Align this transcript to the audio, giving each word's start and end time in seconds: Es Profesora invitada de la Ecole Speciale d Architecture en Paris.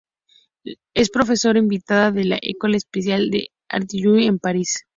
Es 0.95 1.11
Profesora 1.11 1.59
invitada 1.59 2.09
de 2.09 2.23
la 2.25 2.39
Ecole 2.41 2.79
Speciale 2.79 3.29
d 3.29 3.51
Architecture 3.69 4.25
en 4.25 4.39
Paris. 4.39 4.83